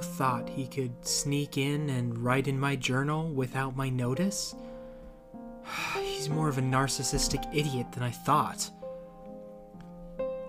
Thought 0.00 0.48
he 0.48 0.66
could 0.66 1.06
sneak 1.06 1.56
in 1.56 1.90
and 1.90 2.18
write 2.18 2.48
in 2.48 2.58
my 2.58 2.76
journal 2.76 3.28
without 3.28 3.76
my 3.76 3.88
notice? 3.88 4.54
He's 5.94 6.28
more 6.28 6.48
of 6.48 6.58
a 6.58 6.62
narcissistic 6.62 7.44
idiot 7.54 7.92
than 7.92 8.02
I 8.02 8.10
thought. 8.10 8.70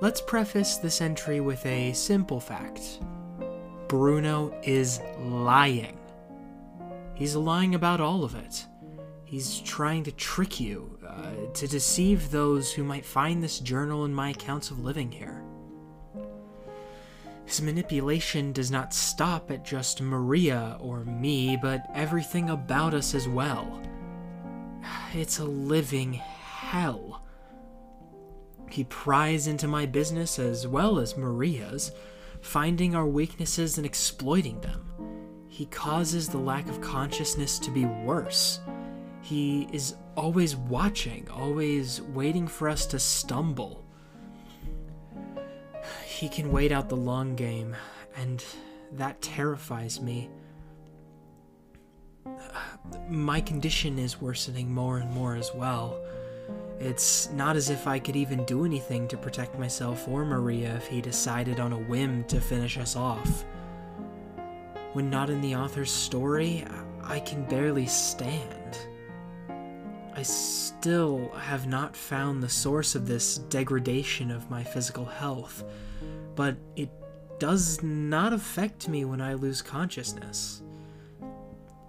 Let's 0.00 0.22
preface 0.22 0.78
this 0.78 1.00
entry 1.02 1.40
with 1.40 1.64
a 1.66 1.92
simple 1.92 2.40
fact 2.40 3.00
Bruno 3.88 4.58
is 4.62 5.00
lying. 5.18 5.98
He's 7.14 7.36
lying 7.36 7.74
about 7.74 8.00
all 8.00 8.24
of 8.24 8.34
it. 8.34 8.66
He's 9.24 9.60
trying 9.60 10.04
to 10.04 10.12
trick 10.12 10.58
you, 10.58 10.98
uh, 11.06 11.52
to 11.52 11.68
deceive 11.68 12.30
those 12.30 12.72
who 12.72 12.82
might 12.82 13.04
find 13.04 13.42
this 13.42 13.60
journal 13.60 14.04
in 14.06 14.14
my 14.14 14.30
accounts 14.30 14.70
of 14.70 14.82
living 14.84 15.12
here. 15.12 15.42
His 17.50 17.60
manipulation 17.60 18.52
does 18.52 18.70
not 18.70 18.94
stop 18.94 19.50
at 19.50 19.64
just 19.64 20.00
Maria 20.00 20.76
or 20.78 21.04
me, 21.04 21.58
but 21.60 21.84
everything 21.96 22.48
about 22.48 22.94
us 22.94 23.12
as 23.12 23.26
well. 23.26 23.82
It's 25.12 25.40
a 25.40 25.44
living 25.44 26.12
hell. 26.12 27.24
He 28.70 28.84
pries 28.84 29.48
into 29.48 29.66
my 29.66 29.84
business 29.84 30.38
as 30.38 30.68
well 30.68 31.00
as 31.00 31.16
Maria's, 31.16 31.90
finding 32.40 32.94
our 32.94 33.08
weaknesses 33.08 33.78
and 33.78 33.84
exploiting 33.84 34.60
them. 34.60 34.88
He 35.48 35.66
causes 35.66 36.28
the 36.28 36.38
lack 36.38 36.68
of 36.68 36.80
consciousness 36.80 37.58
to 37.58 37.72
be 37.72 37.84
worse. 37.84 38.60
He 39.22 39.66
is 39.72 39.96
always 40.16 40.54
watching, 40.54 41.28
always 41.28 42.00
waiting 42.00 42.46
for 42.46 42.68
us 42.68 42.86
to 42.86 43.00
stumble. 43.00 43.89
He 46.20 46.28
can 46.28 46.52
wait 46.52 46.70
out 46.70 46.90
the 46.90 46.98
long 46.98 47.34
game, 47.34 47.74
and 48.14 48.44
that 48.92 49.22
terrifies 49.22 50.02
me. 50.02 50.28
My 53.08 53.40
condition 53.40 53.98
is 53.98 54.20
worsening 54.20 54.70
more 54.70 54.98
and 54.98 55.10
more 55.12 55.34
as 55.34 55.50
well. 55.54 55.98
It's 56.78 57.30
not 57.30 57.56
as 57.56 57.70
if 57.70 57.86
I 57.86 57.98
could 57.98 58.16
even 58.16 58.44
do 58.44 58.66
anything 58.66 59.08
to 59.08 59.16
protect 59.16 59.58
myself 59.58 60.06
or 60.06 60.26
Maria 60.26 60.76
if 60.76 60.88
he 60.88 61.00
decided 61.00 61.58
on 61.58 61.72
a 61.72 61.78
whim 61.78 62.24
to 62.24 62.38
finish 62.38 62.76
us 62.76 62.96
off. 62.96 63.46
When 64.92 65.08
not 65.08 65.30
in 65.30 65.40
the 65.40 65.56
author's 65.56 65.90
story, 65.90 66.66
I 67.02 67.20
can 67.20 67.44
barely 67.44 67.86
stand. 67.86 68.76
I 70.14 70.22
still 70.22 71.30
have 71.30 71.66
not 71.66 71.96
found 71.96 72.42
the 72.42 72.48
source 72.50 72.94
of 72.94 73.06
this 73.06 73.38
degradation 73.38 74.30
of 74.30 74.50
my 74.50 74.62
physical 74.62 75.06
health 75.06 75.64
but 76.40 76.56
it 76.74 76.88
does 77.38 77.82
not 77.82 78.32
affect 78.32 78.88
me 78.88 79.04
when 79.04 79.20
I 79.20 79.34
lose 79.34 79.60
consciousness. 79.60 80.62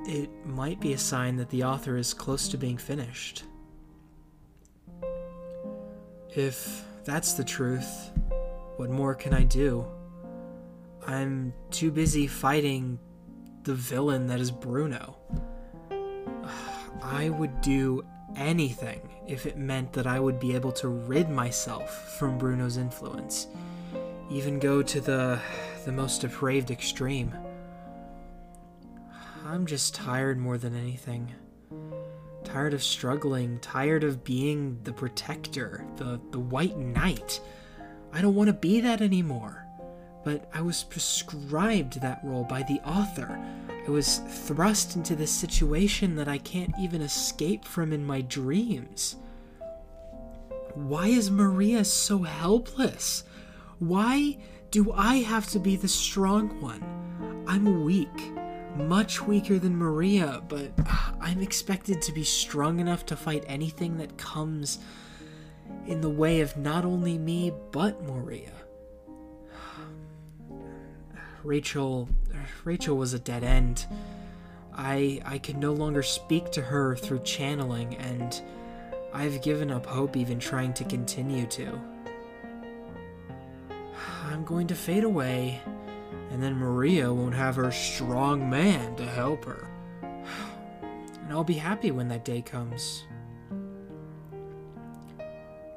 It 0.00 0.28
might 0.44 0.80
be 0.80 0.92
a 0.92 0.98
sign 0.98 1.36
that 1.36 1.50
the 1.50 1.62
author 1.62 1.96
is 1.96 2.12
close 2.12 2.48
to 2.48 2.58
being 2.58 2.76
finished. 2.76 3.44
If 6.34 6.84
that's 7.04 7.34
the 7.34 7.44
truth, 7.44 8.10
what 8.74 8.90
more 8.90 9.14
can 9.14 9.34
I 9.34 9.44
do? 9.44 9.86
I'm 11.06 11.54
too 11.70 11.92
busy 11.92 12.26
fighting 12.26 12.98
the 13.62 13.74
villain 13.74 14.26
that 14.26 14.40
is 14.40 14.50
Bruno. 14.50 15.16
I 17.04 17.28
would 17.28 17.60
do 17.60 18.04
anything 18.34 19.08
if 19.28 19.46
it 19.46 19.56
meant 19.56 19.92
that 19.92 20.08
I 20.08 20.18
would 20.18 20.40
be 20.40 20.56
able 20.56 20.72
to 20.72 20.88
rid 20.88 21.30
myself 21.30 22.18
from 22.18 22.36
Bruno's 22.36 22.78
influence 22.78 23.46
even 24.30 24.58
go 24.58 24.82
to 24.82 25.00
the 25.00 25.40
the 25.84 25.92
most 25.92 26.20
depraved 26.20 26.70
extreme. 26.70 27.34
I'm 29.44 29.66
just 29.66 29.94
tired 29.94 30.38
more 30.38 30.58
than 30.58 30.76
anything. 30.76 31.34
Tired 32.44 32.74
of 32.74 32.82
struggling, 32.82 33.58
tired 33.58 34.04
of 34.04 34.22
being 34.22 34.78
the 34.84 34.92
protector, 34.92 35.84
the 35.96 36.20
the 36.30 36.38
white 36.38 36.76
knight. 36.78 37.40
I 38.12 38.20
don't 38.20 38.34
want 38.34 38.48
to 38.48 38.54
be 38.54 38.80
that 38.80 39.00
anymore. 39.00 39.66
But 40.22 40.50
I 40.52 40.60
was 40.60 40.84
prescribed 40.84 42.00
that 42.00 42.20
role 42.22 42.44
by 42.44 42.62
the 42.62 42.80
author. 42.84 43.40
I 43.86 43.90
was 43.90 44.18
thrust 44.18 44.94
into 44.94 45.16
this 45.16 45.30
situation 45.30 46.14
that 46.16 46.28
I 46.28 46.36
can't 46.38 46.74
even 46.78 47.00
escape 47.00 47.64
from 47.64 47.92
in 47.92 48.04
my 48.04 48.20
dreams. 48.20 49.16
Why 50.74 51.06
is 51.06 51.30
Maria 51.30 51.84
so 51.84 52.18
helpless? 52.22 53.24
Why 53.80 54.36
do 54.70 54.92
I 54.92 55.16
have 55.16 55.48
to 55.48 55.58
be 55.58 55.74
the 55.74 55.88
strong 55.88 56.60
one? 56.60 57.44
I'm 57.48 57.82
weak, 57.82 58.08
much 58.76 59.22
weaker 59.22 59.58
than 59.58 59.74
Maria, 59.74 60.42
but 60.48 60.70
I'm 61.18 61.40
expected 61.40 62.02
to 62.02 62.12
be 62.12 62.22
strong 62.22 62.78
enough 62.78 63.06
to 63.06 63.16
fight 63.16 63.42
anything 63.46 63.96
that 63.96 64.18
comes 64.18 64.80
in 65.86 66.02
the 66.02 66.10
way 66.10 66.42
of 66.42 66.58
not 66.58 66.84
only 66.84 67.16
me, 67.16 67.54
but 67.72 68.04
Maria. 68.04 68.52
Rachel 71.42 72.06
Rachel 72.64 72.98
was 72.98 73.14
a 73.14 73.18
dead 73.18 73.42
end. 73.42 73.86
I 74.74 75.22
I 75.24 75.38
could 75.38 75.56
no 75.56 75.72
longer 75.72 76.02
speak 76.02 76.50
to 76.50 76.60
her 76.60 76.96
through 76.96 77.20
channeling 77.20 77.96
and 77.96 78.42
I've 79.14 79.40
given 79.40 79.70
up 79.70 79.86
hope 79.86 80.18
even 80.18 80.38
trying 80.38 80.74
to 80.74 80.84
continue 80.84 81.46
to. 81.46 81.80
I'm 84.40 84.46
going 84.46 84.68
to 84.68 84.74
fade 84.74 85.04
away, 85.04 85.60
and 86.30 86.42
then 86.42 86.54
Maria 86.54 87.12
won't 87.12 87.34
have 87.34 87.56
her 87.56 87.70
strong 87.70 88.48
man 88.48 88.96
to 88.96 89.04
help 89.04 89.44
her. 89.44 89.68
And 91.22 91.30
I'll 91.30 91.44
be 91.44 91.52
happy 91.52 91.90
when 91.90 92.08
that 92.08 92.24
day 92.24 92.40
comes. 92.40 93.04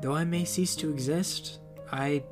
Though 0.00 0.14
I 0.14 0.24
may 0.24 0.44
cease 0.44 0.76
to 0.76 0.90
exist, 0.90 1.58
I 1.90 2.22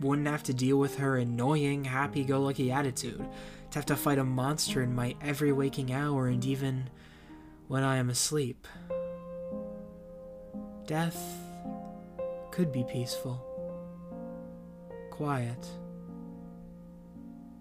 wouldn't 0.00 0.26
have 0.26 0.42
to 0.44 0.54
deal 0.54 0.78
with 0.78 0.96
her 0.96 1.18
annoying, 1.18 1.84
happy 1.84 2.24
go 2.24 2.40
lucky 2.40 2.72
attitude, 2.72 3.28
to 3.70 3.78
have 3.78 3.86
to 3.86 3.94
fight 3.94 4.18
a 4.18 4.24
monster 4.24 4.82
in 4.82 4.94
my 4.94 5.14
every 5.20 5.52
waking 5.52 5.92
hour 5.92 6.28
and 6.28 6.42
even 6.46 6.88
when 7.68 7.84
I 7.84 7.98
am 7.98 8.08
asleep. 8.08 8.66
Death 10.86 11.22
could 12.50 12.72
be 12.72 12.84
peaceful 12.84 13.53
quiet. 15.14 15.64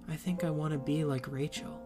I 0.09 0.15
think 0.15 0.43
I 0.43 0.49
want 0.49 0.73
to 0.73 0.79
be 0.79 1.03
like 1.03 1.31
Rachel. 1.31 1.79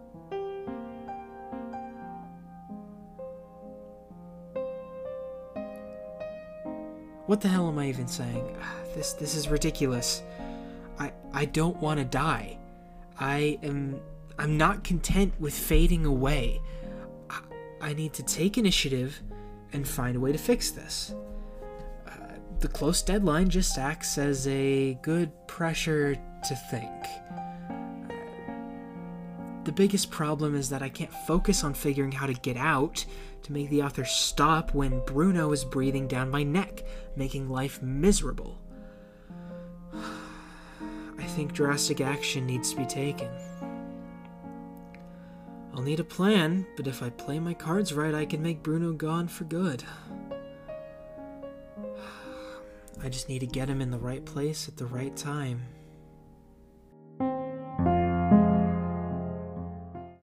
What 7.26 7.42
the 7.42 7.50
hell 7.50 7.68
am 7.68 7.78
I 7.78 7.90
even 7.90 8.08
saying? 8.08 8.56
Ah, 8.62 8.76
this 8.96 9.12
this 9.12 9.36
is 9.36 9.50
ridiculous. 9.50 10.24
I 10.98 11.12
I 11.34 11.44
don't 11.44 11.76
want 11.82 12.00
to 12.00 12.06
die. 12.06 12.58
I 13.20 13.60
am 13.62 14.00
I'm 14.40 14.58
not 14.58 14.86
content 14.86 15.34
with 15.38 15.54
fading 15.54 16.06
away. 16.06 16.62
I, 17.30 17.42
I 17.82 17.94
need 17.94 18.14
to 18.14 18.24
take 18.24 18.58
initiative 18.58 19.22
and 19.74 19.86
find 19.86 20.16
a 20.16 20.20
way 20.22 20.32
to 20.32 20.38
fix 20.38 20.72
this 20.72 21.14
the 22.60 22.68
close 22.68 23.02
deadline 23.02 23.50
just 23.50 23.78
acts 23.78 24.18
as 24.18 24.48
a 24.48 24.96
good 25.02 25.32
pressure 25.48 26.16
to 26.16 26.56
think. 26.72 26.90
Uh, 28.10 28.14
the 29.64 29.72
biggest 29.72 30.10
problem 30.10 30.56
is 30.56 30.70
that 30.70 30.82
I 30.82 30.90
can't 30.90 31.14
focus 31.14 31.64
on 31.64 31.74
figuring 31.74 32.12
how 32.12 32.26
to 32.26 32.34
get 32.34 32.58
out 32.58 33.06
to 33.44 33.52
make 33.52 33.70
the 33.70 33.84
author 33.84 34.06
stop 34.06 34.74
when 34.74 35.04
Bruno 35.06 35.52
is 35.52 35.64
breathing 35.64 36.08
down 36.08 36.32
my 36.32 36.44
neck, 36.44 36.84
making 37.16 37.50
life 37.50 37.82
miserable. 37.82 38.60
I 39.94 41.24
think 41.36 41.54
drastic 41.54 42.02
action 42.02 42.48
needs 42.48 42.72
to 42.72 42.78
be 42.78 42.86
taken. 42.86 43.30
I'll 45.74 45.84
need 45.84 46.00
a 46.00 46.04
plan, 46.04 46.66
but 46.76 46.88
if 46.88 47.04
I 47.04 47.12
play 47.12 47.38
my 47.38 47.54
cards 47.54 47.94
right, 47.94 48.16
I 48.16 48.26
can 48.26 48.42
make 48.42 48.64
Bruno 48.64 48.94
gone 48.94 49.28
for 49.28 49.44
good. 49.44 49.84
I 53.04 53.10
just 53.10 53.30
need 53.30 53.40
to 53.40 53.48
get 53.48 53.70
him 53.70 53.82
in 53.82 53.92
the 53.92 53.98
right 53.98 54.26
place 54.26 54.68
at 54.68 54.78
the 54.78 54.86
right 54.86 55.16
time. 55.16 55.62